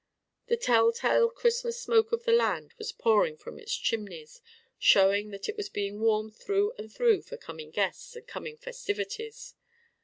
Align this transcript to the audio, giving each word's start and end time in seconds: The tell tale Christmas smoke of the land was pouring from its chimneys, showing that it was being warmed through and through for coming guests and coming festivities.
The 0.47 0.57
tell 0.57 0.91
tale 0.91 1.29
Christmas 1.29 1.79
smoke 1.79 2.11
of 2.11 2.23
the 2.23 2.31
land 2.31 2.73
was 2.79 2.91
pouring 2.91 3.37
from 3.37 3.59
its 3.59 3.75
chimneys, 3.75 4.41
showing 4.79 5.29
that 5.29 5.47
it 5.47 5.55
was 5.55 5.69
being 5.69 5.99
warmed 5.99 6.35
through 6.35 6.71
and 6.79 6.91
through 6.91 7.21
for 7.21 7.37
coming 7.37 7.69
guests 7.69 8.15
and 8.15 8.25
coming 8.25 8.57
festivities. 8.57 9.53